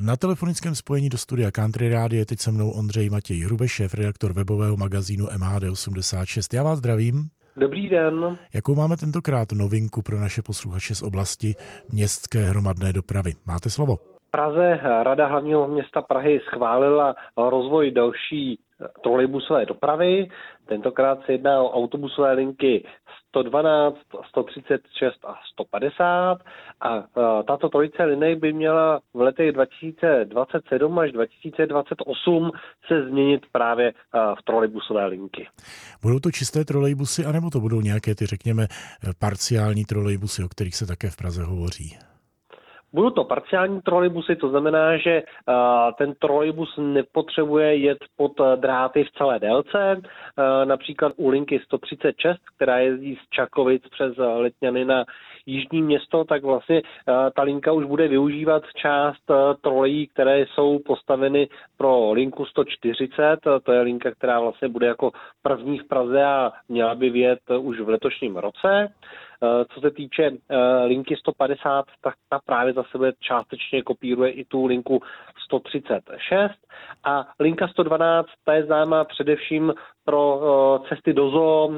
Na 0.00 0.16
telefonickém 0.16 0.74
spojení 0.74 1.08
do 1.08 1.18
studia 1.18 1.50
Country 1.50 1.88
Radio 1.88 2.18
je 2.18 2.26
teď 2.26 2.40
se 2.40 2.52
mnou 2.52 2.70
Ondřej 2.70 3.10
Matěj 3.10 3.40
Hrube, 3.40 3.68
šéf 3.68 3.94
redaktor 3.94 4.32
webového 4.32 4.76
magazínu 4.76 5.26
MHD86. 5.26 6.56
Já 6.56 6.62
vás 6.62 6.78
zdravím. 6.78 7.28
Dobrý 7.56 7.88
den. 7.88 8.38
Jakou 8.52 8.74
máme 8.74 8.96
tentokrát 8.96 9.52
novinku 9.52 10.02
pro 10.02 10.20
naše 10.20 10.42
posluchače 10.42 10.94
z 10.94 11.02
oblasti 11.02 11.54
městské 11.92 12.44
hromadné 12.44 12.92
dopravy? 12.92 13.32
Máte 13.46 13.70
slovo. 13.70 14.15
Praze 14.36 14.80
Rada 15.02 15.26
hlavního 15.26 15.68
města 15.68 16.02
Prahy 16.02 16.40
schválila 16.46 17.14
rozvoj 17.36 17.90
další 17.90 18.58
trolejbusové 19.02 19.66
dopravy. 19.66 20.28
Tentokrát 20.66 21.18
se 21.26 21.32
jedná 21.32 21.62
o 21.62 21.70
autobusové 21.70 22.32
linky 22.32 22.84
112, 23.28 23.96
136 24.28 25.24
a 25.24 25.34
150 25.52 26.38
a 26.80 27.04
tato 27.42 27.68
trojice 27.68 28.04
linek 28.04 28.38
by 28.38 28.52
měla 28.52 29.00
v 29.14 29.20
letech 29.20 29.52
2027 29.52 30.98
až 30.98 31.12
2028 31.12 32.50
se 32.86 33.02
změnit 33.08 33.42
právě 33.52 33.92
v 34.12 34.42
trolejbusové 34.44 35.06
linky. 35.06 35.48
Budou 36.02 36.18
to 36.18 36.30
čisté 36.30 36.64
trolejbusy, 36.64 37.24
anebo 37.24 37.50
to 37.50 37.60
budou 37.60 37.80
nějaké 37.80 38.14
ty, 38.14 38.26
řekněme, 38.26 38.66
parciální 39.18 39.84
trolejbusy, 39.84 40.44
o 40.44 40.48
kterých 40.48 40.76
se 40.76 40.86
také 40.86 41.10
v 41.10 41.16
Praze 41.16 41.44
hovoří? 41.44 41.96
Budou 42.92 43.10
to 43.10 43.24
parciální 43.24 43.80
trolejbusy, 43.80 44.36
to 44.36 44.48
znamená, 44.48 44.96
že 44.96 45.22
ten 45.98 46.14
trolejbus 46.14 46.78
nepotřebuje 46.78 47.76
jet 47.76 47.98
pod 48.16 48.32
dráty 48.56 49.04
v 49.04 49.10
celé 49.10 49.38
délce. 49.38 50.00
Například 50.64 51.12
u 51.16 51.28
linky 51.28 51.60
136, 51.64 52.38
která 52.56 52.78
jezdí 52.78 53.16
z 53.16 53.28
Čakovic 53.30 53.82
přes 53.88 54.16
Letňany 54.16 54.84
na 54.84 55.04
Jižní 55.46 55.82
město, 55.82 56.24
tak 56.24 56.42
vlastně 56.42 56.82
ta 57.36 57.42
linka 57.42 57.72
už 57.72 57.84
bude 57.84 58.08
využívat 58.08 58.62
část 58.76 59.22
trolejí, 59.60 60.06
které 60.06 60.40
jsou 60.40 60.78
postaveny 60.78 61.48
pro 61.76 62.12
linku 62.12 62.44
140. 62.44 63.40
To 63.62 63.72
je 63.72 63.80
linka, 63.80 64.10
která 64.10 64.40
vlastně 64.40 64.68
bude 64.68 64.86
jako 64.86 65.10
první 65.42 65.78
v 65.78 65.88
Praze 65.88 66.24
a 66.24 66.52
měla 66.68 66.94
by 66.94 67.10
vyjet 67.10 67.40
už 67.58 67.80
v 67.80 67.88
letošním 67.88 68.36
roce. 68.36 68.92
Eh, 69.42 69.64
co 69.74 69.80
se 69.80 69.90
týče 69.90 70.30
eh, 70.50 70.84
linky 70.84 71.16
150, 71.16 71.84
tak 72.02 72.14
ta 72.28 72.38
právě 72.46 72.72
za 72.72 72.82
sebe 72.82 73.12
částečně 73.20 73.82
kopíruje 73.82 74.30
i 74.30 74.44
tu 74.44 74.66
linku 74.66 75.02
136 75.44 76.52
a 77.04 77.26
linka 77.40 77.68
112, 77.68 78.28
ta 78.44 78.54
je 78.54 78.64
známá 78.64 79.04
především 79.04 79.74
pro 80.04 80.40
eh, 80.40 80.88
cesty 80.88 81.12
do 81.12 81.30
zoo 81.30 81.72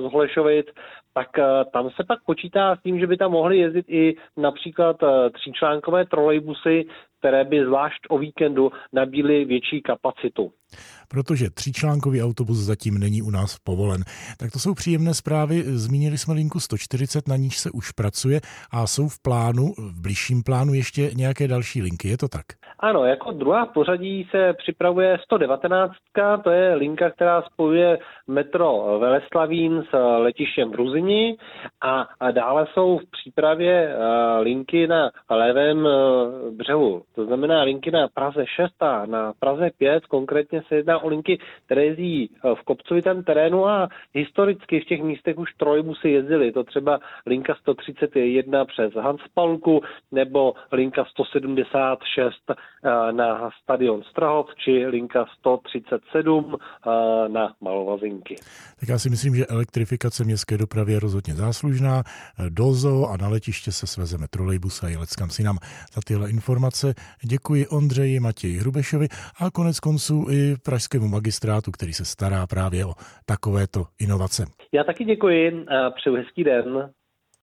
z 0.00 0.12
Holešovic, 0.12 0.66
tak 1.14 1.28
tam 1.72 1.90
se 1.90 2.04
pak 2.08 2.24
počítá 2.24 2.76
s 2.76 2.82
tím, 2.82 3.00
že 3.00 3.06
by 3.06 3.16
tam 3.16 3.30
mohly 3.30 3.58
jezdit 3.58 3.86
i 3.88 4.16
například 4.36 4.96
tříčlánkové 5.32 6.06
trolejbusy, 6.06 6.84
které 7.22 7.44
by 7.44 7.64
zvlášť 7.64 8.00
o 8.08 8.18
víkendu 8.18 8.70
nabíly 8.92 9.44
větší 9.44 9.82
kapacitu 9.82 10.52
protože 11.08 11.50
tříčlánkový 11.50 12.22
autobus 12.22 12.58
zatím 12.58 12.98
není 12.98 13.22
u 13.22 13.30
nás 13.30 13.58
povolen. 13.58 14.04
Tak 14.38 14.52
to 14.52 14.58
jsou 14.58 14.74
příjemné 14.74 15.14
zprávy. 15.14 15.62
Zmínili 15.66 16.18
jsme 16.18 16.34
linku 16.34 16.60
140, 16.60 17.28
na 17.28 17.36
níž 17.36 17.58
se 17.58 17.70
už 17.70 17.92
pracuje 17.92 18.40
a 18.70 18.86
jsou 18.86 19.08
v 19.08 19.22
plánu, 19.22 19.74
v 19.78 20.00
blížším 20.00 20.42
plánu 20.42 20.74
ještě 20.74 21.10
nějaké 21.14 21.48
další 21.48 21.82
linky. 21.82 22.08
Je 22.08 22.18
to 22.18 22.28
tak? 22.28 22.46
Ano, 22.84 23.04
jako 23.04 23.32
druhá 23.32 23.66
pořadí 23.66 24.28
se 24.30 24.52
připravuje 24.52 25.18
119, 25.22 25.92
to 26.44 26.50
je 26.50 26.74
linka, 26.74 27.10
která 27.10 27.42
spojuje 27.42 27.98
metro 28.26 28.98
Veleslavín 28.98 29.84
s 29.90 29.96
letištěm 30.18 30.70
v 30.70 30.74
Ruzini 30.74 31.36
a, 31.80 32.08
a 32.20 32.30
dále 32.30 32.66
jsou 32.72 32.98
v 32.98 33.10
přípravě 33.10 33.94
uh, 33.96 34.42
linky 34.42 34.86
na 34.86 35.10
levém 35.30 35.78
uh, 35.78 35.92
břehu. 36.56 37.02
To 37.14 37.24
znamená 37.24 37.62
linky 37.62 37.90
na 37.90 38.08
Praze 38.14 38.44
6 38.46 38.82
a 38.82 39.06
na 39.06 39.32
Praze 39.38 39.70
5, 39.78 40.06
konkrétně 40.06 40.62
se 40.68 40.76
jedná 40.76 40.98
o 40.98 41.08
linky, 41.08 41.38
které 41.66 41.84
jezdí 41.84 42.30
uh, 42.44 42.54
v 42.54 42.62
kopcovitém 42.62 43.24
terénu 43.24 43.68
a 43.68 43.88
historicky 44.14 44.80
v 44.80 44.84
těch 44.84 45.02
místech 45.02 45.38
už 45.38 45.54
trojbusy 45.54 46.10
jezdily. 46.10 46.52
To 46.52 46.64
třeba 46.64 46.98
linka 47.26 47.54
131 47.54 48.64
přes 48.64 48.94
Hanspalku 48.94 49.82
nebo 50.12 50.54
linka 50.72 51.04
176 51.04 52.34
Eh, 52.50 52.71
na 53.12 53.50
stadion 53.62 54.02
Strahov 54.10 54.46
či 54.64 54.86
linka 54.86 55.26
137 55.38 56.02
eh, 56.54 57.28
na 57.28 57.54
Malovazinky. 57.60 58.36
Tak 58.80 58.88
já 58.88 58.98
si 58.98 59.10
myslím, 59.10 59.34
že 59.34 59.46
elektrifikace 59.46 60.24
městské 60.24 60.58
dopravy 60.58 60.92
je 60.92 61.00
rozhodně 61.00 61.34
záslužná. 61.34 62.02
Eh, 62.02 62.50
do 62.50 62.72
zoo 62.72 63.06
a 63.06 63.16
na 63.16 63.28
letiště 63.28 63.72
se 63.72 63.86
svezeme 63.86 64.26
trolejbus 64.30 64.82
a 64.82 64.88
jelec 64.88 65.16
kam 65.16 65.30
si 65.30 65.42
nám 65.42 65.58
za 65.92 66.00
tyhle 66.06 66.30
informace. 66.30 66.94
Děkuji 67.22 67.66
Ondřeji 67.66 68.20
Matěji 68.20 68.58
Hrubešovi 68.58 69.06
a 69.40 69.50
konec 69.50 69.80
konců 69.80 70.26
i 70.30 70.56
pražskému 70.64 71.08
magistrátu, 71.08 71.70
který 71.70 71.92
se 71.92 72.04
stará 72.04 72.46
právě 72.46 72.86
o 72.86 72.92
takovéto 73.26 73.84
inovace. 74.00 74.44
Já 74.72 74.84
taky 74.84 75.04
děkuji 75.04 75.66
a 75.68 75.90
přeju 75.90 76.16
hezký 76.16 76.44
den. 76.44 76.90